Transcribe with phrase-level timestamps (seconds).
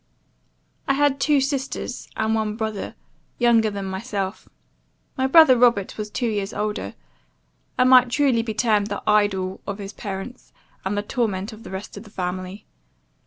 [0.87, 2.95] "I had two sisters, and one brother,
[3.37, 4.49] younger than myself,
[5.15, 6.95] my brother Robert was two years older,
[7.77, 10.53] and might truly be termed the idol of his parents,
[10.83, 12.65] and the torment of the rest of the family.